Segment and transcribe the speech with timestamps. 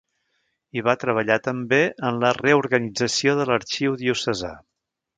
[0.77, 1.79] Hi va treballar també
[2.11, 4.55] en la reorganització de l'arxiu diocesà.